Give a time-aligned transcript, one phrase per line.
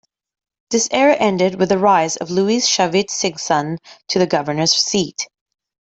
[0.71, 3.77] This era ended with the rise of Luis "Chavit" Singson
[4.07, 5.27] to the governor's seat.